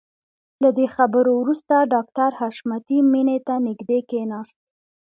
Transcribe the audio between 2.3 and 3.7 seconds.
حشمتي مينې ته